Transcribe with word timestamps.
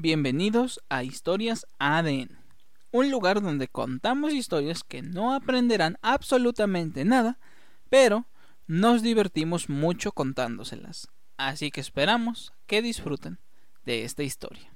Bienvenidos 0.00 0.80
a 0.88 1.02
Historias 1.02 1.66
ADN, 1.80 2.38
un 2.92 3.10
lugar 3.10 3.42
donde 3.42 3.66
contamos 3.66 4.32
historias 4.32 4.84
que 4.84 5.02
no 5.02 5.34
aprenderán 5.34 5.98
absolutamente 6.02 7.04
nada, 7.04 7.40
pero 7.90 8.24
nos 8.68 9.02
divertimos 9.02 9.68
mucho 9.68 10.12
contándoselas. 10.12 11.08
Así 11.36 11.72
que 11.72 11.80
esperamos 11.80 12.52
que 12.68 12.80
disfruten 12.80 13.40
de 13.84 14.04
esta 14.04 14.22
historia. 14.22 14.72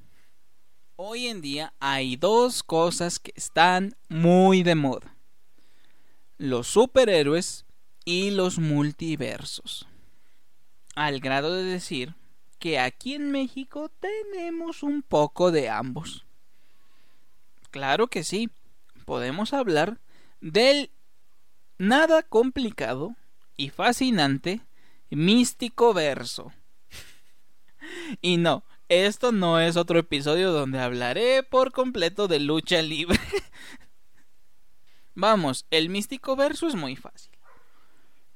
Hoy 0.96 1.28
en 1.28 1.40
día 1.40 1.72
hay 1.78 2.16
dos 2.16 2.64
cosas 2.64 3.20
que 3.20 3.32
están 3.36 3.94
muy 4.08 4.64
de 4.64 4.74
moda. 4.74 5.14
Los 6.36 6.66
superhéroes 6.66 7.64
y 8.04 8.32
los 8.32 8.58
multiversos. 8.58 9.86
Al 10.96 11.20
grado 11.20 11.54
de 11.54 11.62
decir 11.62 12.16
que 12.62 12.78
aquí 12.78 13.14
en 13.14 13.32
México 13.32 13.90
tenemos 13.98 14.84
un 14.84 15.02
poco 15.02 15.50
de 15.50 15.68
ambos. 15.68 16.24
Claro 17.72 18.06
que 18.06 18.22
sí, 18.22 18.50
podemos 19.04 19.52
hablar 19.52 19.98
del 20.40 20.92
nada 21.76 22.22
complicado 22.22 23.16
y 23.56 23.70
fascinante 23.70 24.60
místico 25.10 25.92
verso. 25.92 26.52
y 28.22 28.36
no, 28.36 28.62
esto 28.88 29.32
no 29.32 29.58
es 29.58 29.76
otro 29.76 29.98
episodio 29.98 30.52
donde 30.52 30.78
hablaré 30.78 31.42
por 31.42 31.72
completo 31.72 32.28
de 32.28 32.38
lucha 32.38 32.80
libre. 32.80 33.18
Vamos, 35.16 35.66
el 35.72 35.88
místico 35.88 36.36
verso 36.36 36.68
es 36.68 36.76
muy 36.76 36.94
fácil. 36.94 37.31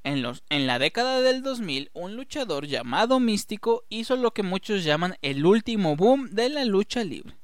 En, 0.07 0.23
los, 0.23 0.45
en 0.51 0.69
la 0.69 0.79
década 0.79 1.21
del 1.21 1.43
2000, 1.43 1.91
un 1.93 2.15
luchador 2.15 2.69
llamado 2.69 3.19
Místico 3.19 3.83
hizo 3.89 4.15
lo 4.15 4.31
que 4.31 4.45
muchos 4.45 4.85
llaman 4.85 5.17
el 5.21 5.45
último 5.45 5.97
boom 5.97 6.31
de 6.31 6.49
la 6.49 6.65
lucha 6.65 7.03
libre. 7.03 7.35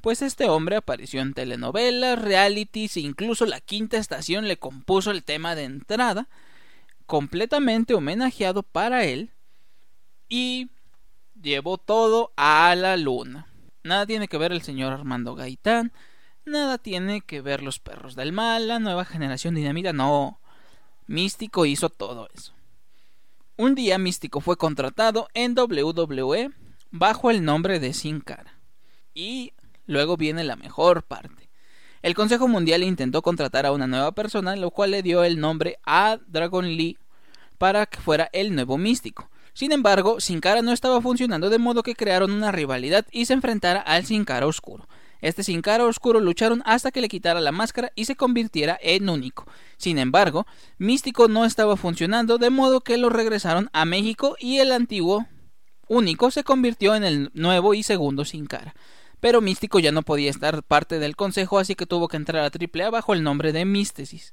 Pues 0.00 0.22
este 0.22 0.48
hombre 0.48 0.76
apareció 0.76 1.20
en 1.20 1.34
telenovelas, 1.34 2.18
realities 2.18 2.96
e 2.96 3.00
incluso 3.00 3.44
la 3.44 3.60
quinta 3.60 3.98
estación 3.98 4.48
le 4.48 4.56
compuso 4.56 5.10
el 5.10 5.24
tema 5.24 5.54
de 5.54 5.64
entrada, 5.64 6.26
completamente 7.04 7.92
homenajeado 7.92 8.62
para 8.62 9.04
él, 9.04 9.30
y 10.30 10.70
llevó 11.42 11.76
todo 11.76 12.32
a 12.36 12.74
la 12.76 12.96
luna. 12.96 13.46
Nada 13.84 14.06
tiene 14.06 14.26
que 14.26 14.38
ver 14.38 14.52
el 14.52 14.62
señor 14.62 14.94
Armando 14.94 15.34
Gaitán, 15.34 15.92
nada 16.46 16.78
tiene 16.78 17.20
que 17.20 17.42
ver 17.42 17.62
los 17.62 17.78
perros 17.78 18.16
del 18.16 18.32
mal, 18.32 18.68
la 18.68 18.78
nueva 18.78 19.04
generación 19.04 19.54
dinamita, 19.54 19.92
no. 19.92 20.40
Místico 21.06 21.66
hizo 21.66 21.88
todo 21.88 22.28
eso. 22.34 22.52
Un 23.56 23.74
día 23.74 23.96
Místico 23.96 24.40
fue 24.40 24.56
contratado 24.56 25.28
en 25.34 25.56
WWE 25.56 26.50
bajo 26.90 27.30
el 27.30 27.44
nombre 27.44 27.78
de 27.78 27.94
Sin 27.94 28.20
Cara. 28.20 28.58
Y 29.14 29.52
luego 29.86 30.16
viene 30.16 30.42
la 30.42 30.56
mejor 30.56 31.04
parte. 31.04 31.48
El 32.02 32.14
Consejo 32.14 32.48
Mundial 32.48 32.82
intentó 32.82 33.22
contratar 33.22 33.66
a 33.66 33.72
una 33.72 33.86
nueva 33.86 34.12
persona, 34.12 34.56
lo 34.56 34.70
cual 34.70 34.90
le 34.90 35.02
dio 35.02 35.24
el 35.24 35.40
nombre 35.40 35.78
a 35.84 36.18
Dragon 36.26 36.66
Lee 36.66 36.98
para 37.56 37.86
que 37.86 38.00
fuera 38.00 38.28
el 38.32 38.54
nuevo 38.54 38.76
Místico. 38.76 39.30
Sin 39.54 39.72
embargo, 39.72 40.20
Sin 40.20 40.40
Cara 40.40 40.60
no 40.60 40.72
estaba 40.72 41.00
funcionando 41.00 41.50
de 41.50 41.58
modo 41.58 41.82
que 41.82 41.94
crearon 41.94 42.32
una 42.32 42.52
rivalidad 42.52 43.06
y 43.10 43.24
se 43.24 43.32
enfrentara 43.32 43.80
al 43.80 44.04
Sin 44.04 44.24
Cara 44.24 44.46
Oscuro. 44.46 44.88
Este 45.20 45.42
sin 45.42 45.62
cara 45.62 45.84
oscuro 45.84 46.20
lucharon 46.20 46.62
hasta 46.66 46.90
que 46.90 47.00
le 47.00 47.08
quitara 47.08 47.40
la 47.40 47.52
máscara 47.52 47.92
y 47.94 48.04
se 48.04 48.16
convirtiera 48.16 48.78
en 48.82 49.08
único. 49.08 49.46
Sin 49.76 49.98
embargo, 49.98 50.46
Místico 50.78 51.28
no 51.28 51.44
estaba 51.44 51.76
funcionando, 51.76 52.38
de 52.38 52.50
modo 52.50 52.80
que 52.80 52.96
lo 52.96 53.08
regresaron 53.08 53.70
a 53.72 53.84
México 53.84 54.36
y 54.38 54.58
el 54.58 54.72
antiguo 54.72 55.26
único 55.88 56.30
se 56.30 56.44
convirtió 56.44 56.94
en 56.94 57.04
el 57.04 57.30
nuevo 57.34 57.74
y 57.74 57.82
segundo 57.82 58.24
sin 58.24 58.46
cara. 58.46 58.74
Pero 59.20 59.40
Místico 59.40 59.78
ya 59.78 59.92
no 59.92 60.02
podía 60.02 60.30
estar 60.30 60.62
parte 60.62 60.98
del 60.98 61.16
consejo, 61.16 61.58
así 61.58 61.74
que 61.74 61.86
tuvo 61.86 62.08
que 62.08 62.16
entrar 62.16 62.44
a 62.44 62.50
AAA 62.50 62.90
bajo 62.90 63.14
el 63.14 63.22
nombre 63.22 63.52
de 63.52 63.64
Místesis. 63.64 64.32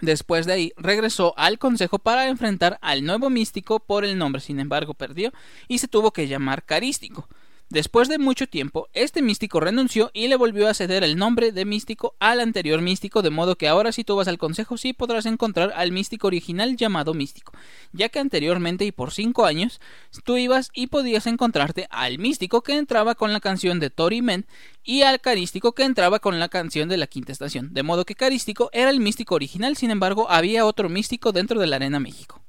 Después 0.00 0.46
de 0.46 0.54
ahí 0.54 0.72
regresó 0.76 1.34
al 1.36 1.58
consejo 1.58 1.98
para 1.98 2.28
enfrentar 2.28 2.78
al 2.80 3.04
nuevo 3.04 3.28
místico 3.28 3.80
por 3.80 4.04
el 4.04 4.16
nombre, 4.16 4.40
sin 4.40 4.58
embargo 4.58 4.94
perdió 4.94 5.32
y 5.68 5.78
se 5.78 5.88
tuvo 5.88 6.12
que 6.12 6.26
llamar 6.26 6.64
Carístico. 6.64 7.28
Después 7.70 8.08
de 8.08 8.18
mucho 8.18 8.48
tiempo, 8.48 8.88
este 8.94 9.22
místico 9.22 9.60
renunció 9.60 10.10
y 10.12 10.26
le 10.26 10.34
volvió 10.34 10.66
a 10.66 10.74
ceder 10.74 11.04
el 11.04 11.16
nombre 11.16 11.52
de 11.52 11.64
místico 11.64 12.16
al 12.18 12.40
anterior 12.40 12.82
místico, 12.82 13.22
de 13.22 13.30
modo 13.30 13.54
que 13.54 13.68
ahora 13.68 13.92
si 13.92 14.02
tú 14.02 14.16
vas 14.16 14.26
al 14.26 14.38
consejo 14.38 14.76
sí 14.76 14.92
podrás 14.92 15.24
encontrar 15.24 15.72
al 15.76 15.92
místico 15.92 16.26
original 16.26 16.76
llamado 16.76 17.14
místico, 17.14 17.52
ya 17.92 18.08
que 18.08 18.18
anteriormente 18.18 18.84
y 18.84 18.90
por 18.90 19.12
cinco 19.12 19.46
años 19.46 19.80
tú 20.24 20.36
ibas 20.36 20.70
y 20.74 20.88
podías 20.88 21.28
encontrarte 21.28 21.86
al 21.90 22.18
místico 22.18 22.62
que 22.62 22.76
entraba 22.76 23.14
con 23.14 23.32
la 23.32 23.38
canción 23.38 23.78
de 23.78 23.90
Tori 23.90 24.20
Men 24.20 24.46
y 24.82 25.02
al 25.02 25.20
carístico 25.20 25.72
que 25.72 25.84
entraba 25.84 26.18
con 26.18 26.40
la 26.40 26.48
canción 26.48 26.88
de 26.88 26.96
la 26.96 27.06
quinta 27.06 27.30
estación, 27.30 27.72
de 27.72 27.84
modo 27.84 28.04
que 28.04 28.16
carístico 28.16 28.70
era 28.72 28.90
el 28.90 28.98
místico 28.98 29.36
original, 29.36 29.76
sin 29.76 29.92
embargo 29.92 30.28
había 30.28 30.66
otro 30.66 30.88
místico 30.88 31.30
dentro 31.30 31.60
de 31.60 31.68
la 31.68 31.76
Arena 31.76 32.00
México. 32.00 32.42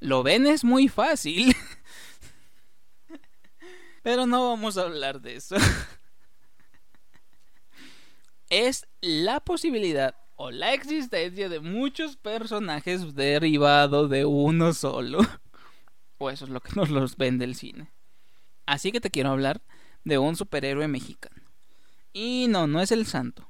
Lo 0.00 0.24
ven 0.24 0.48
es 0.48 0.64
muy 0.64 0.88
fácil. 0.88 1.54
Pero 4.02 4.26
no 4.26 4.48
vamos 4.48 4.76
a 4.76 4.82
hablar 4.82 5.20
de 5.20 5.36
eso. 5.36 5.56
es 8.50 8.86
la 9.00 9.40
posibilidad 9.40 10.14
o 10.36 10.50
la 10.50 10.74
existencia 10.74 11.48
de 11.48 11.60
muchos 11.60 12.16
personajes 12.16 13.14
derivados 13.14 14.10
de 14.10 14.24
uno 14.24 14.74
solo. 14.74 15.20
o 16.18 16.30
eso 16.30 16.44
es 16.44 16.50
lo 16.50 16.60
que 16.60 16.72
nos 16.74 16.90
los 16.90 17.16
vende 17.16 17.44
el 17.44 17.54
cine. 17.54 17.90
Así 18.66 18.92
que 18.92 19.00
te 19.00 19.10
quiero 19.10 19.30
hablar 19.30 19.62
de 20.04 20.18
un 20.18 20.36
superhéroe 20.36 20.88
mexicano. 20.88 21.42
Y 22.12 22.46
no, 22.48 22.66
no 22.66 22.80
es 22.80 22.92
el 22.92 23.06
santo. 23.06 23.48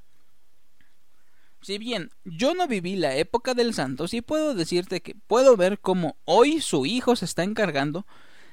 Si 1.62 1.78
bien 1.78 2.10
yo 2.24 2.54
no 2.54 2.66
viví 2.66 2.96
la 2.96 3.16
época 3.16 3.54
del 3.54 3.72
santo, 3.72 4.08
sí 4.08 4.20
puedo 4.20 4.54
decirte 4.54 5.00
que 5.00 5.14
puedo 5.14 5.56
ver 5.56 5.78
cómo 5.78 6.16
hoy 6.24 6.60
su 6.60 6.86
hijo 6.86 7.16
se 7.16 7.24
está 7.24 7.44
encargando 7.44 8.06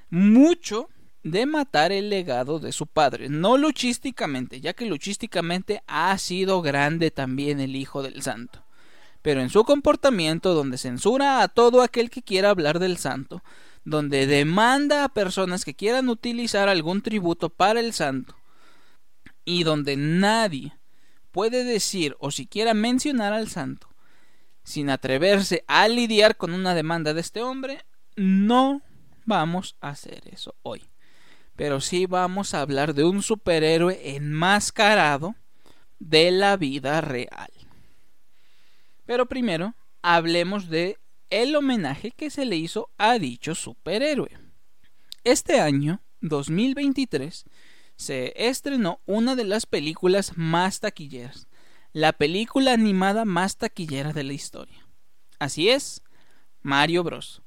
mucho 0.10 0.90
de 1.24 1.46
matar 1.46 1.92
el 1.92 2.10
legado 2.10 2.60
de 2.60 2.72
su 2.72 2.88
padre, 2.88 3.30
no 3.30 3.58
luchísticamente, 3.58 4.62
ya 4.62 4.74
que 4.74 4.86
luchísticamente 4.86 5.84
ha 5.88 6.18
sido 6.18 6.62
grande 6.62 7.12
también 7.12 7.60
el 7.60 7.76
Hijo 7.76 8.02
del 8.02 8.22
Santo, 8.22 8.64
pero 9.22 9.42
en 9.42 9.50
su 9.50 9.64
comportamiento 9.64 10.54
donde 10.54 10.78
censura 10.78 11.42
a 11.42 11.50
todo 11.50 11.82
aquel 11.82 12.10
que 12.10 12.24
quiera 12.24 12.50
hablar 12.50 12.80
del 12.80 12.98
Santo, 12.98 13.44
donde 13.84 14.28
demanda 14.28 15.04
a 15.04 15.10
personas 15.10 15.66
que 15.66 15.74
quieran 15.74 16.10
utilizar 16.10 16.70
algún 16.70 17.02
tributo 17.02 17.50
para 17.50 17.80
el 17.80 17.94
Santo, 17.94 18.36
y 19.44 19.64
donde 19.64 19.98
nadie 19.98 20.78
puede 21.32 21.64
decir 21.64 22.16
o 22.20 22.32
siquiera 22.32 22.74
mencionar 22.74 23.34
al 23.34 23.50
Santo, 23.50 23.88
sin 24.64 24.90
atreverse 24.90 25.66
a 25.68 25.88
lidiar 25.88 26.38
con 26.38 26.54
una 26.54 26.76
demanda 26.76 27.14
de 27.14 27.22
este 27.22 27.42
hombre, 27.42 27.84
no 28.16 28.82
vamos 29.26 29.76
a 29.82 29.90
hacer 29.90 30.22
eso 30.32 30.56
hoy 30.62 30.90
pero 31.60 31.82
sí 31.82 32.06
vamos 32.06 32.54
a 32.54 32.62
hablar 32.62 32.94
de 32.94 33.04
un 33.04 33.22
superhéroe 33.22 34.16
enmascarado 34.16 35.36
de 36.00 36.32
la 36.32 36.56
vida 36.56 37.02
real. 37.02 37.52
Pero 39.06 39.26
primero, 39.26 39.76
hablemos 40.02 40.70
de 40.70 40.98
el 41.30 41.58
homenaje 41.58 42.12
que 42.12 42.30
se 42.30 42.46
le 42.46 42.56
hizo 42.56 42.92
a 42.98 43.20
dicho 43.20 43.56
superhéroe. 43.56 44.38
Este 45.26 45.60
año, 45.60 46.02
2023, 46.22 47.44
se 47.98 48.32
estrenó 48.38 49.02
una 49.06 49.36
de 49.36 49.44
las 49.44 49.66
películas 49.66 50.38
más 50.38 50.80
taquilleras, 50.80 51.50
la 51.92 52.14
película 52.14 52.72
animada 52.72 53.26
más 53.26 53.58
taquillera 53.58 54.14
de 54.14 54.24
la 54.24 54.32
historia. 54.32 54.88
Así 55.40 55.68
es, 55.68 56.04
Mario 56.62 57.04
Bros. 57.04 57.42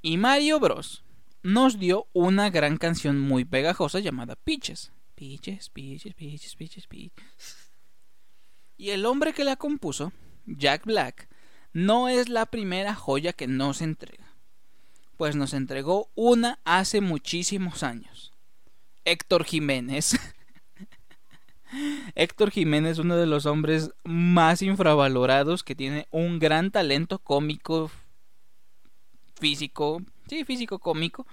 Y 0.00 0.16
Mario 0.16 0.58
Bros 0.58 1.04
nos 1.46 1.78
dio 1.78 2.08
una 2.12 2.50
gran 2.50 2.76
canción 2.76 3.20
muy 3.20 3.44
pegajosa 3.44 4.00
llamada 4.00 4.34
Peaches. 4.34 4.90
Peaches, 5.14 5.70
Peaches, 5.70 6.12
Peaches, 6.14 6.56
Peaches, 6.56 6.86
Peaches. 6.88 7.70
Y 8.76 8.90
el 8.90 9.06
hombre 9.06 9.32
que 9.32 9.44
la 9.44 9.54
compuso, 9.54 10.12
Jack 10.46 10.84
Black, 10.84 11.28
no 11.72 12.08
es 12.08 12.28
la 12.28 12.46
primera 12.46 12.96
joya 12.96 13.32
que 13.32 13.46
nos 13.46 13.80
entrega, 13.80 14.26
pues 15.16 15.36
nos 15.36 15.54
entregó 15.54 16.10
una 16.16 16.58
hace 16.64 17.00
muchísimos 17.00 17.84
años. 17.84 18.32
Héctor 19.04 19.44
Jiménez. 19.44 20.18
Héctor 22.16 22.50
Jiménez, 22.50 22.98
uno 22.98 23.16
de 23.16 23.26
los 23.26 23.46
hombres 23.46 23.92
más 24.02 24.62
infravalorados 24.62 25.62
que 25.62 25.76
tiene 25.76 26.08
un 26.10 26.40
gran 26.40 26.72
talento 26.72 27.20
cómico, 27.20 27.88
físico, 29.38 30.02
sí, 30.28 30.44
físico 30.44 30.78
cómico, 30.78 31.26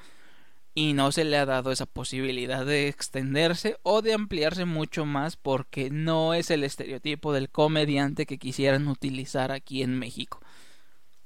y 0.75 0.93
no 0.93 1.11
se 1.11 1.23
le 1.23 1.37
ha 1.37 1.45
dado 1.45 1.71
esa 1.71 1.85
posibilidad 1.85 2.65
de 2.65 2.87
extenderse 2.87 3.77
o 3.83 4.01
de 4.01 4.13
ampliarse 4.13 4.65
mucho 4.65 5.05
más 5.05 5.35
porque 5.35 5.89
no 5.91 6.33
es 6.33 6.49
el 6.49 6.63
estereotipo 6.63 7.31
del 7.31 7.49
comediante 7.49 8.25
que 8.25 8.39
quisieran 8.39 8.87
utilizar 8.87 9.51
aquí 9.51 9.83
en 9.83 9.97
México, 9.99 10.41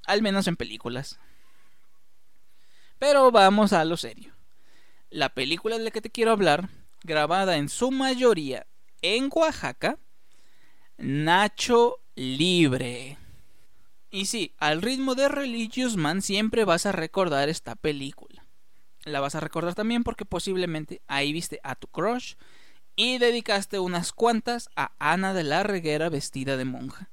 al 0.06 0.22
menos 0.22 0.48
en 0.48 0.58
películas. 0.58 1.20
Pero 3.00 3.32
vamos 3.32 3.74
a 3.74 3.86
lo 3.86 3.96
serio. 3.96 4.34
La 5.10 5.30
película 5.30 5.78
de 5.78 5.84
la 5.86 5.92
que 5.92 6.02
te 6.02 6.10
quiero 6.10 6.32
hablar 6.32 6.70
grabada 7.04 7.58
en 7.58 7.70
su 7.70 7.92
mayoría 7.92 8.68
en 9.02 9.30
Oaxaca, 9.34 9.98
Nacho 10.98 12.00
Libre. 12.16 13.18
Y 14.18 14.26
sí, 14.26 14.56
al 14.58 14.82
ritmo 14.82 15.14
de 15.14 15.30
Religious 15.30 15.96
Man 15.96 16.24
siempre 16.24 16.66
vas 16.66 16.88
a 16.88 16.92
recordar 16.92 17.50
esta 17.50 17.76
película. 17.76 18.48
La 19.04 19.20
vas 19.20 19.36
a 19.36 19.40
recordar 19.40 19.76
también 19.76 20.04
porque 20.04 20.26
posiblemente 20.26 21.04
ahí 21.06 21.32
viste 21.32 21.60
a 21.62 21.76
tu 21.76 21.86
crush 21.86 22.34
y 22.96 23.20
dedicaste 23.20 23.78
unas 23.78 24.14
cuantas 24.14 24.70
a 24.76 24.92
Ana 24.98 25.36
de 25.36 25.44
la 25.44 25.62
Reguera 25.62 26.10
vestida 26.10 26.58
de 26.58 26.66
monja. 26.66 27.12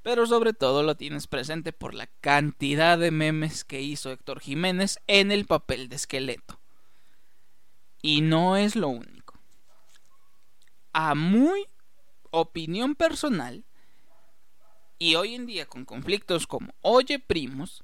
Pero 0.00 0.24
sobre 0.26 0.54
todo 0.54 0.82
lo 0.82 0.96
tienes 0.96 1.26
presente 1.26 1.74
por 1.74 1.92
la 1.92 2.06
cantidad 2.22 2.96
de 2.98 3.10
memes 3.10 3.64
que 3.64 3.82
hizo 3.82 4.10
Héctor 4.10 4.40
Jiménez 4.40 5.00
en 5.06 5.32
el 5.32 5.44
papel 5.44 5.90
de 5.90 5.96
esqueleto. 5.96 6.58
Y 8.00 8.22
no 8.22 8.56
es 8.56 8.74
lo 8.74 8.88
único. 8.88 9.38
A 10.94 11.14
muy 11.14 11.66
opinión 12.30 12.94
personal, 12.94 13.66
y 15.02 15.16
hoy 15.16 15.34
en 15.34 15.46
día 15.46 15.66
con 15.66 15.84
conflictos 15.84 16.46
como 16.46 16.74
Oye 16.80 17.18
Primos, 17.18 17.82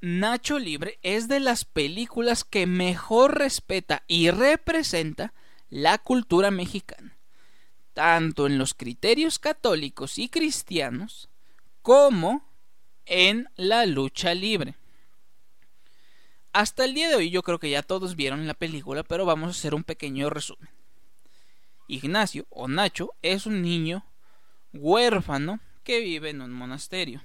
Nacho 0.00 0.60
Libre 0.60 1.00
es 1.02 1.26
de 1.26 1.40
las 1.40 1.64
películas 1.64 2.44
que 2.44 2.64
mejor 2.64 3.38
respeta 3.38 4.04
y 4.06 4.30
representa 4.30 5.34
la 5.68 5.98
cultura 5.98 6.52
mexicana, 6.52 7.18
tanto 7.92 8.46
en 8.46 8.56
los 8.56 8.72
criterios 8.72 9.40
católicos 9.40 10.16
y 10.16 10.28
cristianos 10.28 11.28
como 11.82 12.48
en 13.04 13.48
la 13.56 13.84
lucha 13.84 14.32
libre. 14.32 14.76
Hasta 16.52 16.84
el 16.84 16.94
día 16.94 17.08
de 17.08 17.16
hoy 17.16 17.30
yo 17.30 17.42
creo 17.42 17.58
que 17.58 17.70
ya 17.70 17.82
todos 17.82 18.14
vieron 18.14 18.46
la 18.46 18.54
película, 18.54 19.02
pero 19.02 19.26
vamos 19.26 19.48
a 19.48 19.58
hacer 19.58 19.74
un 19.74 19.82
pequeño 19.82 20.30
resumen. 20.30 20.70
Ignacio 21.88 22.46
o 22.48 22.68
Nacho 22.68 23.10
es 23.22 23.44
un 23.44 23.60
niño 23.60 24.06
huérfano 24.72 25.58
que 25.82 26.00
vive 26.00 26.30
en 26.30 26.40
un 26.40 26.52
monasterio. 26.52 27.22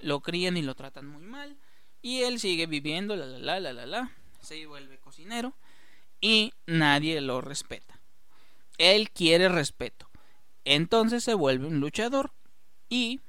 Lo 0.00 0.20
crían 0.20 0.56
y 0.56 0.62
lo 0.62 0.74
tratan 0.74 1.06
muy 1.06 1.22
mal 1.22 1.56
y 2.02 2.22
él 2.22 2.38
sigue 2.38 2.66
viviendo, 2.66 3.16
la 3.16 3.26
la 3.26 3.38
la 3.38 3.60
la 3.60 3.72
la 3.72 3.86
la, 3.86 4.12
se 4.40 4.66
vuelve 4.66 4.98
cocinero 4.98 5.54
y 6.20 6.52
nadie 6.66 7.20
lo 7.20 7.40
respeta. 7.40 8.00
Él 8.78 9.10
quiere 9.10 9.48
respeto. 9.48 10.08
Entonces 10.64 11.24
se 11.24 11.34
vuelve 11.34 11.66
un 11.66 11.80
luchador 11.80 12.32
y 12.88 13.20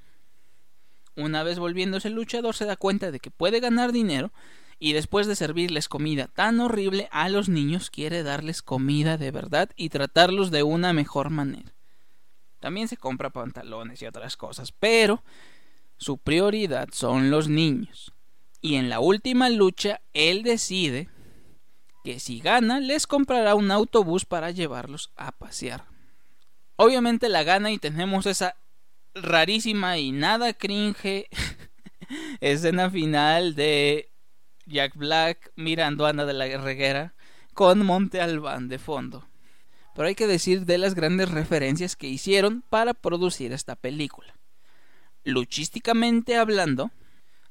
una 1.16 1.44
vez 1.44 1.60
volviéndose 1.60 2.10
luchador 2.10 2.56
se 2.56 2.66
da 2.66 2.76
cuenta 2.76 3.12
de 3.12 3.20
que 3.20 3.32
puede 3.32 3.60
ganar 3.60 3.92
dinero 3.92 4.32
y 4.80 4.94
después 4.94 5.28
de 5.28 5.36
servirles 5.36 5.90
comida 5.90 6.28
tan 6.28 6.60
horrible 6.60 7.10
a 7.12 7.28
los 7.30 7.50
niños 7.50 7.90
quiere 7.90 8.24
darles 8.24 8.62
comida 8.62 9.18
de 9.18 9.32
verdad 9.32 9.70
y 9.76 9.90
tratarlos 9.90 10.52
de 10.52 10.64
una 10.64 10.94
mejor 10.94 11.30
manera. 11.30 11.74
También 12.60 12.88
se 12.88 12.98
compra 12.98 13.30
pantalones 13.30 14.02
y 14.02 14.06
otras 14.06 14.38
cosas, 14.38 14.72
pero 14.72 15.24
su 15.98 16.18
prioridad 16.18 16.90
son 16.92 17.32
los 17.32 17.48
niños. 17.48 18.14
Y 18.62 18.76
en 18.76 18.90
la 18.90 19.00
última 19.00 19.50
lucha, 19.50 20.02
él 20.14 20.44
decide 20.44 21.10
que 22.04 22.20
si 22.20 22.40
gana, 22.40 22.80
les 22.80 23.08
comprará 23.08 23.56
un 23.56 23.72
autobús 23.72 24.26
para 24.26 24.52
llevarlos 24.52 25.12
a 25.16 25.32
pasear. 25.32 25.86
Obviamente 26.76 27.30
la 27.30 27.44
gana 27.44 27.72
y 27.72 27.78
tenemos 27.78 28.26
esa 28.26 28.56
rarísima 29.14 29.98
y 29.98 30.12
nada 30.12 30.54
cringe 30.54 31.28
escena 32.42 32.90
final 32.90 33.56
de 33.56 34.12
Jack 34.66 34.96
Black 34.96 35.52
mirando 35.56 36.06
a 36.06 36.10
Ana 36.10 36.26
de 36.26 36.34
la 36.34 36.46
Reguera 36.58 37.14
con 37.54 37.86
Monte 37.86 38.22
Albán 38.22 38.70
de 38.70 38.80
fondo. 38.80 39.29
Pero 40.00 40.08
hay 40.08 40.16
que 40.16 40.28
decir 40.28 40.66
de 40.66 40.78
las 40.78 40.96
grandes 40.96 41.30
referencias 41.30 41.98
que 41.98 42.08
hicieron 42.08 42.64
para 42.70 42.94
producir 42.94 43.52
esta 43.52 43.76
película. 43.76 44.34
Luchísticamente 45.26 46.38
hablando, 46.38 46.92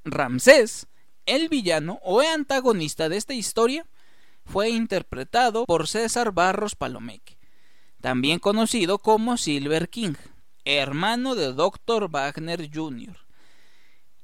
Ramsés 0.02 0.86
el 1.26 1.50
villano 1.50 2.00
o 2.02 2.22
antagonista 2.22 3.10
de 3.10 3.18
esta 3.18 3.34
historia 3.34 3.84
fue 4.46 4.70
interpretado 4.70 5.66
por 5.66 5.88
César 5.88 6.32
Barros 6.32 6.74
Palomeque, 6.74 7.36
también 8.00 8.38
conocido 8.38 8.98
como 8.98 9.36
Silver 9.36 9.90
King, 9.90 10.14
hermano 10.64 11.34
de 11.34 11.52
Dr. 11.52 12.08
Wagner 12.10 12.70
Jr., 12.74 13.18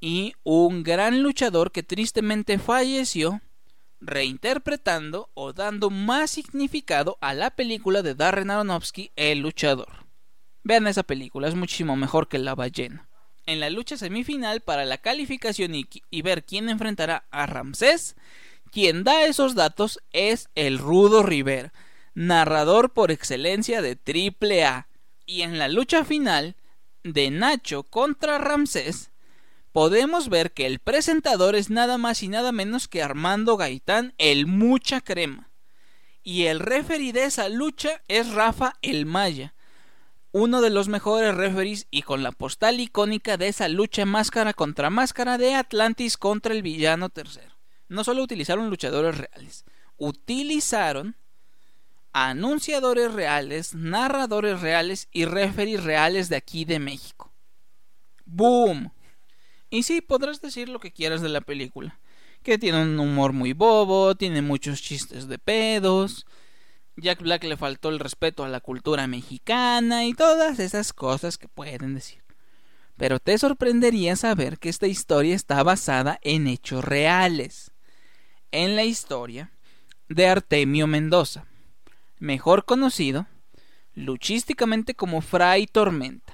y 0.01 0.33
un 0.45 0.83
gran 0.83 1.23
luchador 1.23 1.73
que 1.73 1.83
tristemente 1.83 2.59
falleció 2.59 3.43
reinterpretando 4.01 5.31
o 5.35 5.53
dando 5.53 5.91
más 5.91 6.31
significado 6.31 7.19
a 7.21 7.35
la 7.35 7.51
película 7.51 8.03
de 8.03 8.15
Darren 8.15 8.51
Aronofsky, 8.51 9.13
El 9.17 9.41
luchador. 9.41 10.07
Vean 10.63 10.87
esa 10.87 11.03
película, 11.03 11.49
es 11.49 11.55
muchísimo 11.55 11.97
mejor 11.97 12.29
que 12.29 12.39
La 12.39 12.55
ballena 12.55 13.09
en 13.47 13.61
la 13.61 13.71
lucha 13.71 13.97
semifinal 13.97 14.61
para 14.61 14.85
la 14.85 14.99
calificación 14.99 15.75
y, 15.75 16.23
ver 16.23 16.45
quién 16.45 16.69
enfrentará 16.69 17.25
a 17.31 17.47
Ramsés, 17.47 18.17
quien 18.71 19.05
da 19.05 19.25
esos 19.25 19.55
datos 19.55 20.01
es 20.13 20.49
el 20.55 20.79
Rudo 20.79 21.23
Rivera, 21.23 21.73
narrador 22.15 22.93
por 22.93 23.11
excelencia 23.11 23.83
de 23.83 23.97
Triple 23.97 24.65
A. 24.65 24.89
Y 25.27 25.43
en 25.43 25.59
la 25.59 25.69
lucha 25.69 26.05
final 26.05 26.57
de 27.03 27.31
Nacho 27.31 27.83
contra 27.83 28.39
Ramsés, 28.39 29.11
podemos 29.75 30.29
ver 30.29 30.53
que 30.53 30.67
el 30.67 30.79
presentador 30.79 31.57
es 31.57 31.69
nada 31.69 31.99
más 31.99 32.23
y 32.23 32.29
nada 32.29 32.53
menos 32.53 32.87
que 32.87 33.03
Armando 33.03 33.57
Gaitán, 33.57 34.15
el 34.19 34.47
mucha 34.47 35.01
crema. 35.01 35.51
Y 36.23 36.45
el 36.45 36.61
referee 36.61 37.13
de 37.13 37.25
esa 37.25 37.49
lucha 37.49 38.01
es 38.07 38.33
Rafa 38.33 38.75
el 38.83 39.05
Maya, 39.05 39.53
uno 40.31 40.61
de 40.61 40.71
los 40.71 40.87
mejores 40.87 41.35
referees 41.35 41.89
y 41.91 42.03
con 42.03 42.23
la 42.23 42.31
postal 42.31 42.79
icónica 42.79 43.37
de 43.37 43.49
esa 43.49 43.69
lucha 43.69 44.07
máscara 44.07 44.53
contra 44.53 44.91
máscara 44.91 45.39
de 45.39 45.57
Atlantis 45.57 46.19
contra 46.19 46.55
el 46.55 46.63
villano 46.63 47.09
tercero. 47.09 47.57
No 47.89 48.05
solo 48.05 48.23
utilizaron 48.23 48.71
luchadores 48.71 49.19
reales, 49.19 49.65
utilizaron 49.97 51.17
anunciadores 52.13 53.13
reales, 53.13 53.75
narradores 53.75 54.61
reales 54.61 55.09
y 55.11 55.25
referees 55.25 55.83
reales 55.83 56.29
de 56.29 56.37
aquí 56.37 56.65
de 56.65 56.79
México. 56.79 57.33
¡Boom! 58.25 58.93
Y 59.75 59.83
sí, 59.83 60.01
podrás 60.01 60.41
decir 60.41 60.69
lo 60.69 60.79
que 60.79 60.93
quieras 60.93 61.21
de 61.21 61.29
la 61.29 61.41
película. 61.41 61.99
Que 62.43 62.59
tiene 62.59 62.83
un 62.83 62.99
humor 62.99 63.33
muy 63.33 63.55
bobo, 63.55 64.15
tiene 64.15 64.41
muchos 64.41 64.81
chistes 64.81 65.27
de 65.27 65.39
pedos, 65.39 66.27
Jack 66.97 67.23
Black 67.23 67.43
le 67.45 67.57
faltó 67.57 67.89
el 67.89 67.99
respeto 67.99 68.45
a 68.45 68.49
la 68.49 68.61
cultura 68.61 69.07
mexicana 69.07 70.05
y 70.05 70.15
todas 70.15 70.61
esas 70.61 70.93
cosas 70.93 71.39
que 71.39 71.49
pueden 71.49 71.95
decir. 71.95 72.23
Pero 72.97 73.19
te 73.19 73.37
sorprendería 73.37 74.15
saber 74.15 74.59
que 74.59 74.69
esta 74.69 74.87
historia 74.87 75.35
está 75.35 75.61
basada 75.65 76.21
en 76.23 76.47
hechos 76.47 76.85
reales. 76.85 77.73
En 78.53 78.77
la 78.77 78.85
historia 78.85 79.51
de 80.09 80.29
Artemio 80.29 80.87
Mendoza, 80.87 81.47
mejor 82.21 82.65
conocido 82.65 83.27
luchísticamente 83.95 84.95
como 84.95 85.21
Fray 85.21 85.67
Tormenta. 85.67 86.34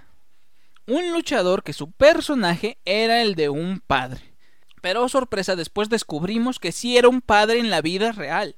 Un 0.86 1.12
luchador 1.12 1.62
que 1.62 1.72
su 1.72 1.92
personaje 1.92 2.78
era 2.84 3.22
el 3.22 3.34
de 3.34 3.48
un 3.48 3.80
padre. 3.80 4.34
Pero 4.80 5.08
sorpresa, 5.08 5.56
después 5.56 5.88
descubrimos 5.88 6.58
que 6.58 6.72
sí 6.72 6.96
era 6.96 7.08
un 7.08 7.20
padre 7.20 7.58
en 7.58 7.70
la 7.70 7.82
vida 7.82 8.12
real. 8.12 8.56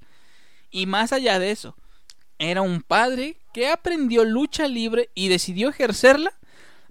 Y 0.70 0.86
más 0.86 1.12
allá 1.12 1.38
de 1.38 1.50
eso, 1.50 1.76
era 2.38 2.62
un 2.62 2.82
padre 2.82 3.36
que 3.52 3.68
aprendió 3.68 4.24
lucha 4.24 4.66
libre 4.66 5.10
y 5.14 5.28
decidió 5.28 5.68
ejercerla 5.68 6.32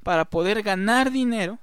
para 0.04 0.26
poder 0.26 0.64
ganar 0.64 1.12
dinero 1.12 1.60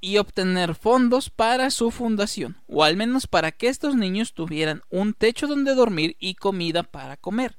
y 0.00 0.18
obtener 0.18 0.74
fondos 0.74 1.30
para 1.30 1.70
su 1.70 1.90
fundación, 1.90 2.58
o 2.66 2.84
al 2.84 2.96
menos 2.96 3.26
para 3.26 3.52
que 3.52 3.68
estos 3.68 3.96
niños 3.96 4.34
tuvieran 4.34 4.82
un 4.90 5.14
techo 5.14 5.46
donde 5.46 5.74
dormir 5.74 6.16
y 6.18 6.34
comida 6.34 6.82
para 6.82 7.16
comer. 7.16 7.56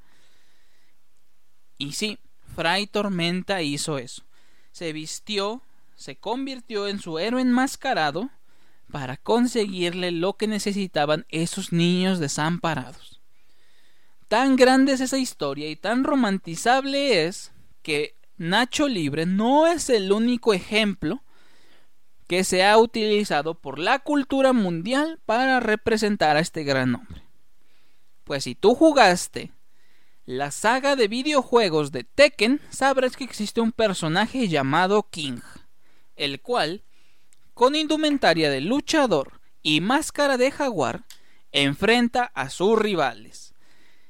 Y 1.78 1.94
sí, 1.94 2.20
Fray 2.56 2.86
Tormenta 2.86 3.64
hizo 3.64 3.98
eso. 3.98 4.25
Se 4.76 4.92
vistió, 4.92 5.62
se 5.96 6.18
convirtió 6.18 6.90
en 6.90 7.00
su 7.00 7.18
héroe 7.18 7.42
enmascarado 7.42 8.30
para 8.92 9.16
conseguirle 9.16 10.12
lo 10.12 10.34
que 10.34 10.48
necesitaban 10.48 11.26
esos 11.30 11.72
niños 11.72 12.20
desamparados. 12.20 13.22
Tan 14.28 14.58
grande 14.58 14.92
es 14.92 15.00
esa 15.00 15.18
historia 15.18 15.70
y 15.70 15.78
tan 15.78 16.04
romantizable 16.04 17.26
es 17.26 17.54
que 17.84 18.16
Nacho 18.36 18.90
Libre 18.90 19.26
no 19.26 19.66
es 19.66 19.90
el 19.90 20.12
único 20.12 20.54
ejemplo 20.54 21.24
que 22.28 22.44
se 22.44 22.66
ha 22.66 22.78
utilizado 22.78 23.54
por 23.54 23.80
la 23.80 24.00
cultura 24.00 24.52
mundial 24.52 25.22
para 25.26 25.62
representar 25.62 26.36
a 26.36 26.42
este 26.42 26.66
gran 26.66 26.96
hombre. 26.96 27.22
Pues 28.26 28.44
si 28.44 28.56
tú 28.56 28.76
jugaste 28.76 29.54
la 30.26 30.52
saga 30.52 30.96
de 30.96 31.08
videojuegos 31.08 31.92
de 31.92 32.04
Tekken, 32.04 32.60
sabrás 32.70 33.16
que 33.16 33.24
existe 33.24 33.62
un 33.62 33.72
personaje 33.72 34.48
llamado 34.48 35.08
King, 35.10 35.40
el 36.16 36.42
cual, 36.42 36.84
con 37.54 37.76
indumentaria 37.76 38.50
de 38.50 38.62
luchador 38.62 39.40
y 39.62 39.82
máscara 39.82 40.38
de 40.38 40.52
jaguar, 40.52 41.04
enfrenta 41.52 42.32
a 42.34 42.50
sus 42.50 42.78
rivales. 42.78 43.54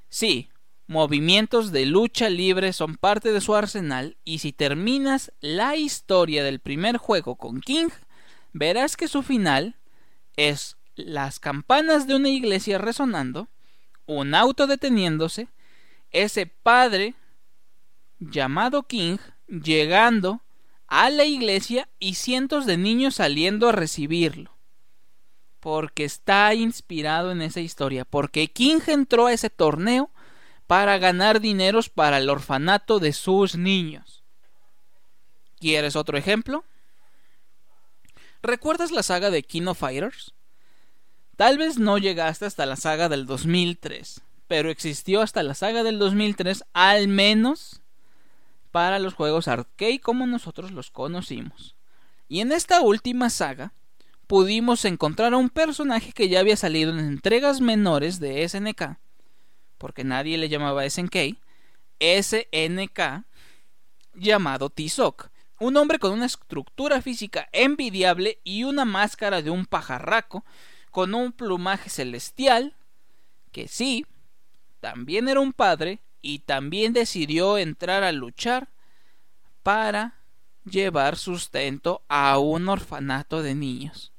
Sí, 0.10 0.50
movimientos 0.88 1.72
de 1.72 1.86
lucha 1.86 2.29
libre 2.29 2.72
son 2.72 2.95
parte 2.95 3.34
de 3.34 3.41
su 3.41 3.55
arsenal 3.55 4.17
y 4.24 4.39
si 4.39 4.53
terminas 4.53 5.34
la 5.41 5.75
historia 5.75 6.43
del 6.43 6.60
primer 6.60 6.98
juego 6.98 7.36
con 7.36 7.60
King, 7.60 7.89
verás 8.53 8.95
que 8.95 9.10
su 9.10 9.22
final 9.22 9.75
es 10.38 10.77
las 10.95 11.39
campanas 11.39 12.07
de 12.07 12.15
una 12.15 12.29
iglesia 12.29 12.77
resonando, 12.77 13.50
un 14.05 14.34
auto 14.34 14.65
deteniéndose, 14.65 15.50
ese 16.24 16.45
padre 16.45 17.13
llamado 18.19 18.84
King 18.84 19.17
llegando 19.48 20.41
a 20.88 21.10
la 21.10 21.25
iglesia 21.25 21.89
y 22.00 22.15
cientos 22.15 22.65
de 22.65 22.77
niños 22.77 23.15
saliendo 23.15 23.69
a 23.69 23.74
recibirlo. 23.74 24.51
Porque 25.60 26.05
está 26.05 26.53
inspirado 26.53 27.31
en 27.31 27.41
esa 27.41 27.60
historia. 27.60 28.05
Porque 28.05 28.48
King 28.48 28.79
entró 28.88 29.27
a 29.27 29.34
ese 29.34 29.50
torneo 29.50 30.10
para 30.67 30.98
ganar 30.98 31.41
dineros 31.41 31.89
para 31.89 32.19
el 32.19 32.29
orfanato 32.29 33.00
de 33.00 33.13
sus 33.13 33.55
niños. 33.55 34.24
¿Quieres 35.60 35.95
otro 35.95 36.17
ejemplo? 36.17 36.63
¿Recuerdas 38.41 38.91
la 38.91 39.03
saga 39.03 39.31
de 39.31 39.43
King 39.43 39.67
of 39.67 39.79
Fighters? 39.79 40.34
Tal 41.36 41.57
vez 41.57 41.77
no 41.77 41.98
llegaste 41.98 42.45
hasta 42.45 42.65
la 42.65 42.75
saga 42.75 43.10
del 43.10 43.25
2003, 43.25 44.22
pero 44.48 44.70
existió 44.70 45.22
hasta 45.22 45.44
la 45.44 45.54
saga 45.54 45.84
del 45.84 46.00
2003 46.00 46.66
al 46.74 47.08
menos 47.08 47.82
para 48.72 49.00
los 49.00 49.14
juegos 49.14 49.48
arcade 49.48 50.00
como 50.00 50.28
nosotros 50.28 50.72
los 50.72 50.92
conocimos. 50.92 51.75
Y 52.28 52.42
en 52.42 52.52
esta 52.52 52.82
última 52.82 53.30
saga 53.30 53.72
pudimos 54.28 54.86
encontrar 54.86 55.34
a 55.34 55.38
un 55.38 55.50
personaje 55.50 56.12
que 56.12 56.30
ya 56.30 56.40
había 56.40 56.58
salido 56.58 56.92
en 56.92 57.00
entregas 57.00 57.62
menores 57.62 58.20
de 58.20 58.48
SNK, 58.48 58.98
porque 59.78 60.04
nadie 60.04 60.38
le 60.38 60.50
llamaba 60.50 60.90
SNK, 60.90 61.38
SNK, 62.00 63.24
llamado 64.16 64.70
T-Sock, 64.70 65.30
un 65.60 65.78
hombre 65.78 66.00
con 66.00 66.12
una 66.12 66.25
estructura 66.25 67.02
física 67.02 67.48
envidiable 67.52 68.40
y 68.44 68.64
una 68.64 68.86
máscara 68.86 69.42
de 69.42 69.52
un 69.52 69.66
pajarraco 69.66 70.44
con 70.92 71.14
un 71.14 71.32
plumaje 71.32 71.90
celestial, 71.90 72.75
que 73.52 73.68
sí, 73.68 74.06
también 74.86 75.27
era 75.27 75.39
un 75.39 75.51
padre 75.51 76.00
y 76.22 76.39
también 76.39 76.94
decidió 76.94 77.58
entrar 77.58 78.04
a 78.04 78.12
luchar 78.12 78.70
para 79.63 80.20
llevar 80.63 81.18
sustento 81.18 82.04
a 82.08 82.38
un 82.38 82.70
orfanato 82.70 83.42
de 83.42 83.56
niños. 83.56 84.13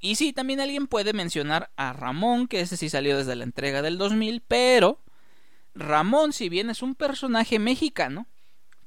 Y 0.00 0.16
sí, 0.16 0.34
también 0.34 0.60
alguien 0.60 0.86
puede 0.86 1.14
mencionar 1.14 1.70
a 1.76 1.94
Ramón, 1.94 2.46
que 2.46 2.60
ese 2.60 2.76
sí 2.76 2.90
salió 2.90 3.16
desde 3.16 3.36
la 3.36 3.44
entrega 3.44 3.80
del 3.80 3.96
2000, 3.96 4.42
pero 4.46 5.00
Ramón, 5.74 6.34
si 6.34 6.50
bien 6.50 6.68
es 6.68 6.82
un 6.82 6.94
personaje 6.94 7.58
mexicano, 7.58 8.26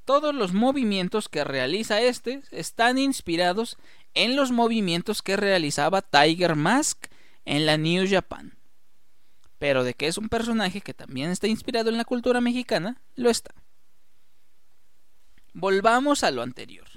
todos 0.05 0.35
los 0.35 0.53
movimientos 0.53 1.27
que 1.27 1.43
realiza 1.43 2.01
este 2.01 2.43
están 2.51 2.99
inspirados 2.99 3.77
en 4.13 4.35
los 4.35 4.51
movimientos 4.51 5.23
que 5.23 5.37
realizaba 5.37 6.03
Tiger 6.03 6.55
Mask 6.55 7.07
en 7.45 7.65
la 7.65 7.77
New 7.77 8.05
Japan 8.07 8.56
pero 9.59 9.83
de 9.83 9.93
que 9.93 10.07
es 10.07 10.17
un 10.17 10.29
personaje 10.29 10.81
que 10.81 10.93
también 10.93 11.31
está 11.31 11.47
inspirado 11.47 11.89
en 11.89 11.97
la 11.97 12.05
cultura 12.05 12.41
mexicana, 12.41 13.01
lo 13.15 13.29
está. 13.29 13.53
Volvamos 15.53 16.23
a 16.23 16.31
lo 16.31 16.43
anterior. 16.43 16.87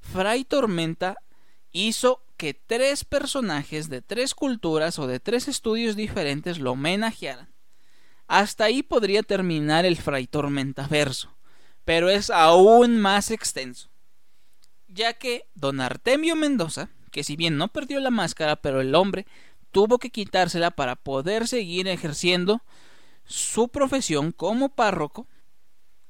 Fray 0.00 0.44
Tormenta 0.44 1.16
hizo 1.72 2.22
que 2.36 2.54
tres 2.54 3.04
personajes 3.04 3.88
de 3.88 4.02
tres 4.02 4.34
culturas 4.34 4.98
o 4.98 5.06
de 5.06 5.20
tres 5.20 5.48
estudios 5.48 5.94
diferentes 5.94 6.58
lo 6.58 6.72
homenajearan. 6.72 7.48
Hasta 8.26 8.64
ahí 8.64 8.82
podría 8.82 9.22
terminar 9.22 9.84
el 9.84 9.96
Fray 9.96 10.26
Tormenta 10.26 10.86
verso, 10.86 11.34
pero 11.84 12.08
es 12.08 12.30
aún 12.30 13.00
más 13.00 13.30
extenso, 13.30 13.90
ya 14.88 15.12
que 15.12 15.46
don 15.54 15.80
Artemio 15.80 16.34
Mendoza, 16.34 16.88
que 17.10 17.24
si 17.24 17.36
bien 17.36 17.58
no 17.58 17.68
perdió 17.68 18.00
la 18.00 18.10
máscara, 18.10 18.56
pero 18.56 18.80
el 18.80 18.94
hombre 18.94 19.26
tuvo 19.72 19.98
que 19.98 20.10
quitársela 20.10 20.70
para 20.70 20.96
poder 20.96 21.48
seguir 21.48 21.88
ejerciendo 21.88 22.62
su 23.24 23.68
profesión 23.68 24.30
como 24.32 24.68
párroco, 24.68 25.26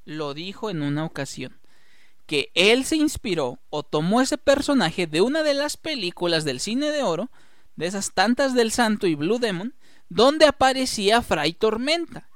lo 0.05 0.35
dijo 0.35 0.69
en 0.69 0.83
una 0.83 1.05
ocasión, 1.05 1.61
que 2.27 2.51
él 2.55 2.85
se 2.85 2.97
inspiró 2.97 3.61
o 3.71 3.83
tomó 3.83 4.21
ese 4.21 4.39
personaje 4.39 5.07
de 5.07 5.21
una 5.21 5.43
de 5.43 5.55
las 5.55 5.77
películas 5.77 6.45
del 6.45 6.61
cine 6.61 6.91
de 6.91 7.03
oro, 7.03 7.31
de 7.77 7.87
esas 7.87 8.13
tantas 8.13 8.55
del 8.55 8.71
Santo 8.71 9.07
y 9.07 9.15
Blue 9.15 9.39
Demon, 9.39 9.75
donde 10.09 10.47
aparecía 10.47 11.23
Fray 11.23 11.53
Tormenta, 11.53 12.29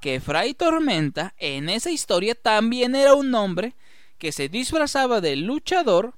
que 0.00 0.20
Fray 0.20 0.54
Tormenta 0.54 1.34
en 1.38 1.68
esa 1.68 1.90
historia 1.90 2.34
también 2.34 2.94
era 2.94 3.14
un 3.14 3.34
hombre 3.34 3.74
que 4.18 4.32
se 4.32 4.48
disfrazaba 4.48 5.20
de 5.20 5.36
luchador 5.36 6.14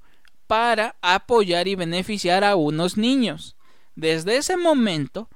para 0.46 0.96
apoyar 1.02 1.68
y 1.68 1.74
beneficiar 1.74 2.44
a 2.44 2.56
unos 2.56 2.96
niños. 2.96 3.57
Desde 3.98 4.36
ese 4.36 4.56
momento, 4.56 5.28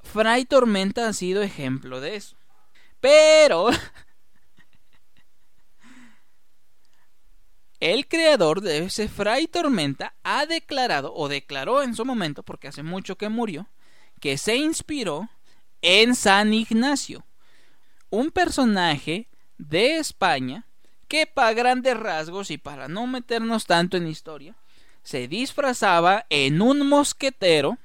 Fray 0.00 0.44
Tormenta 0.44 1.06
ha 1.06 1.12
sido 1.12 1.40
ejemplo 1.40 2.00
de 2.00 2.16
eso. 2.16 2.36
Pero 2.98 3.68
el 7.78 8.08
creador 8.08 8.60
de 8.60 8.78
ese 8.78 9.06
Fray 9.06 9.46
Tormenta 9.46 10.14
ha 10.24 10.46
declarado, 10.46 11.14
o 11.14 11.28
declaró 11.28 11.80
en 11.80 11.94
su 11.94 12.04
momento, 12.04 12.42
porque 12.42 12.66
hace 12.66 12.82
mucho 12.82 13.16
que 13.16 13.28
murió, 13.28 13.68
que 14.20 14.36
se 14.36 14.56
inspiró 14.56 15.30
en 15.80 16.16
San 16.16 16.52
Ignacio, 16.52 17.24
un 18.10 18.32
personaje 18.32 19.28
de 19.58 19.98
España 19.98 20.66
que 21.06 21.28
para 21.28 21.52
grandes 21.52 21.96
rasgos 21.96 22.50
y 22.50 22.58
para 22.58 22.88
no 22.88 23.06
meternos 23.06 23.66
tanto 23.66 23.96
en 23.96 24.08
historia, 24.08 24.56
se 25.04 25.28
disfrazaba 25.28 26.26
en 26.30 26.60
un 26.60 26.88
mosquetero 26.88 27.78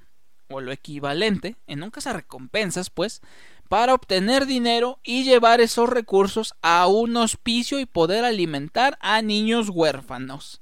o 0.54 0.62
lo 0.62 0.72
equivalente 0.72 1.56
en 1.68 1.84
un 1.84 1.92
recompensas 1.92 2.90
pues, 2.90 3.22
para 3.70 3.94
obtener 3.94 4.46
dinero 4.46 5.00
y 5.04 5.24
llevar 5.24 5.62
esos 5.62 5.90
recursos 5.90 6.54
a 6.62 6.88
un 6.88 7.18
hospicio 7.18 7.80
y 7.80 7.86
poder 7.86 8.26
alimentar 8.26 8.98
a 9.02 9.22
niños 9.22 9.70
huérfanos. 9.70 10.62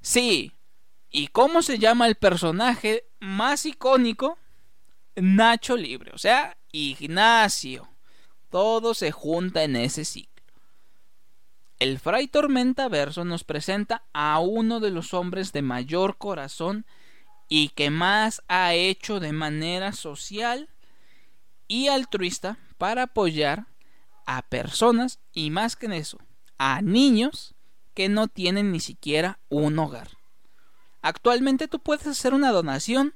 Sí, 0.00 0.52
¿y 1.10 1.28
cómo 1.28 1.62
se 1.62 1.78
llama 1.78 2.06
el 2.06 2.16
personaje 2.16 3.04
más 3.20 3.64
icónico? 3.66 4.38
Nacho 5.14 5.76
Libre, 5.76 6.10
o 6.14 6.18
sea, 6.18 6.56
Ignacio. 6.72 7.88
Todo 8.50 8.94
se 8.94 9.12
junta 9.12 9.62
en 9.62 9.76
ese 9.76 10.04
ciclo. 10.04 10.32
El 11.78 11.98
Fray 11.98 12.28
Tormenta 12.28 12.88
Verso 12.88 13.24
nos 13.24 13.44
presenta 13.44 14.04
a 14.12 14.38
uno 14.40 14.78
de 14.78 14.90
los 14.90 15.14
hombres 15.14 15.52
de 15.52 15.62
mayor 15.62 16.16
corazón 16.16 16.86
y 17.54 17.68
que 17.68 17.90
más 17.90 18.42
ha 18.48 18.72
hecho 18.72 19.20
de 19.20 19.32
manera 19.32 19.92
social 19.92 20.70
y 21.68 21.88
altruista 21.88 22.56
para 22.78 23.02
apoyar 23.02 23.66
a 24.24 24.40
personas 24.40 25.18
y 25.34 25.50
más 25.50 25.76
que 25.76 25.84
en 25.84 25.92
eso, 25.92 26.16
a 26.56 26.80
niños 26.80 27.54
que 27.92 28.08
no 28.08 28.26
tienen 28.28 28.72
ni 28.72 28.80
siquiera 28.80 29.38
un 29.50 29.78
hogar. 29.78 30.08
Actualmente 31.02 31.68
tú 31.68 31.78
puedes 31.78 32.06
hacer 32.06 32.32
una 32.32 32.52
donación 32.52 33.12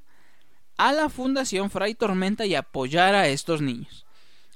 a 0.77 0.93
la 0.93 1.09
Fundación 1.09 1.71
Fray 1.71 1.95
Tormenta 1.95 2.45
y 2.45 2.57
apoyar 2.57 3.15
a 3.15 3.29
estos 3.29 3.63
niños. 3.63 4.05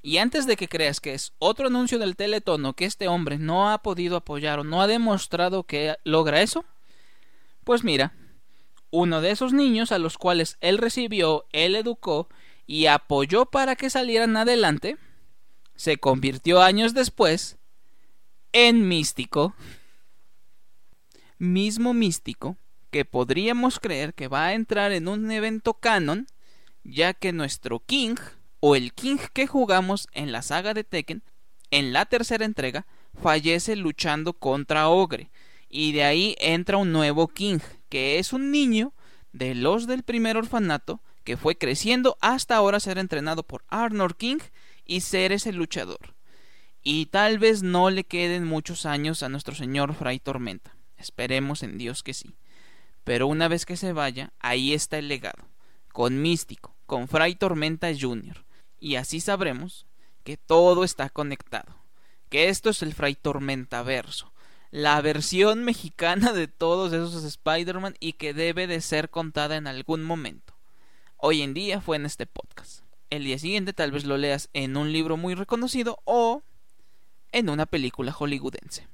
Y 0.03 0.19
antes 0.19 0.47
de 0.47 0.57
que 0.57 0.69
creas 0.69 1.01
que 1.01 1.15
es 1.15 1.33
otro 1.39 1.69
anuncio 1.69 1.99
del 1.99 2.17
Teletono 2.17 2.75
que 2.75 2.85
este 2.85 3.09
hombre 3.09 3.39
no 3.39 3.71
ha 3.71 3.79
podido 3.79 4.19
apoyar 4.19 4.59
o 4.59 4.65
no 4.65 4.83
ha 4.83 4.87
demostrado 4.87 5.65
que 5.65 5.97
logra 6.05 6.43
eso, 6.43 6.67
pues 7.65 7.83
mira, 7.83 8.13
uno 8.91 9.21
de 9.21 9.31
esos 9.31 9.53
niños 9.53 9.93
a 9.93 9.99
los 9.99 10.19
cuales 10.19 10.57
él 10.61 10.79
recibió, 10.79 11.47
él 11.53 11.77
educó 11.77 12.29
y 12.67 12.87
apoyó 12.87 13.47
para 13.47 13.77
que 13.77 13.91
salieran 13.91 14.37
adelante, 14.37 14.97
se 15.77 15.97
convirtió 15.97 16.63
años 16.63 16.95
después 16.95 17.57
en 18.53 18.87
místico. 18.87 19.55
Mismo 21.39 21.95
místico 21.95 22.57
que 22.91 23.05
podríamos 23.05 23.79
creer 23.79 24.15
que 24.15 24.29
va 24.29 24.47
a 24.47 24.55
entrar 24.55 24.93
en 24.93 25.09
un 25.09 25.31
evento 25.31 25.75
canon, 25.75 26.27
ya 26.83 27.15
que 27.15 27.33
nuestro 27.33 27.81
King, 27.81 28.17
o 28.59 28.77
el 28.77 28.93
King 28.93 29.17
que 29.33 29.47
jugamos 29.47 30.09
en 30.13 30.33
la 30.33 30.43
saga 30.43 30.75
de 30.75 30.85
Tekken, 30.85 31.23
en 31.71 31.93
la 31.93 32.07
tercera 32.07 32.45
entrega, 32.45 32.87
fallece 33.23 33.77
luchando 33.77 34.33
contra 34.33 34.89
Ogre, 34.89 35.31
y 35.69 35.93
de 35.93 36.05
ahí 36.05 36.37
entra 36.41 36.77
un 36.77 36.93
nuevo 36.93 37.29
King, 37.29 37.61
que 37.91 38.19
es 38.19 38.33
un 38.33 38.51
niño 38.51 38.95
de 39.33 39.55
los 39.55 39.87
del 39.87 40.03
primer 40.03 40.39
orfanato 40.39 41.03
que 41.25 41.37
fue 41.37 41.59
creciendo 41.59 42.17
hasta 42.21 42.57
ahora 42.57 42.81
ser 42.81 42.97
entrenado 42.97 43.43
por 43.43 43.65
Arnold 43.69 44.17
King 44.17 44.39
y 44.87 45.03
ser 45.03 45.33
ese 45.33 45.53
luchador. 45.53 46.15
Y 46.83 47.07
tal 47.07 47.39
vez 47.39 47.63
no 47.63 47.91
le 47.91 48.05
queden 48.05 48.47
muchos 48.47 48.87
años 48.87 49.23
a 49.23 49.29
nuestro 49.29 49.55
señor 49.55 49.95
Fray 49.95 50.19
Tormenta. 50.19 50.75
Esperemos 50.97 51.63
en 51.63 51.77
Dios 51.77 52.03
que 52.03 52.15
sí. 52.15 52.37
Pero 53.05 53.27
una 53.27 53.49
vez 53.49 53.67
que 53.67 53.77
se 53.77 53.93
vaya, 53.93 54.33
ahí 54.39 54.73
está 54.73 54.99
el 54.99 55.09
legado, 55.09 55.49
con 55.93 56.23
Místico, 56.23 56.75
con 56.87 57.09
Fray 57.09 57.35
Tormenta 57.35 57.89
Jr. 57.99 58.45
Y 58.79 58.97
así 58.97 59.21
sabremos 59.21 59.87
que 60.25 60.37
todo 60.37 60.85
está 60.85 61.11
conectado, 61.11 61.77
que 62.29 62.49
esto 62.49 62.71
es 62.71 62.83
el 62.83 62.95
Fray 62.95 63.15
Tormentaverso, 63.15 64.33
la 64.71 65.01
versión 65.01 65.65
mexicana 65.65 66.33
de 66.33 66.47
todos 66.49 66.93
esos 66.93 67.25
Spider-Man 67.25 67.97
y 67.99 68.15
que 68.15 68.35
debe 68.35 68.67
de 68.67 68.81
ser 68.81 69.11
contada 69.11 69.57
en 69.57 69.67
algún 69.67 70.03
momento. 70.03 70.55
Hoy 71.17 71.43
en 71.43 71.55
día 71.55 71.81
fue 71.81 71.97
en 71.97 72.07
este 72.07 72.27
podcast. 72.27 72.85
El 73.11 73.25
día 73.25 73.39
siguiente 73.39 73.73
tal 73.73 73.91
vez 73.91 74.05
lo 74.05 74.17
leas 74.17 74.49
en 74.53 74.77
un 74.77 74.93
libro 74.93 75.17
muy 75.17 75.35
reconocido 75.35 76.01
o 76.05 76.43
en 77.33 77.51
una 77.51 77.67
película 77.67 78.13
hollywoodense. 78.13 78.87